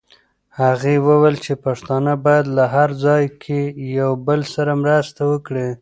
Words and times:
هغې 0.61 0.95
وویل 1.07 1.35
چې 1.45 1.53
پښتانه 1.65 2.13
باید 2.25 2.45
هر 2.75 2.89
ځای 3.05 3.23
کې 3.41 3.61
یو 3.99 4.11
بل 4.27 4.39
سره 4.53 4.71
مرسته 4.83 5.21
وکړي. 5.31 5.69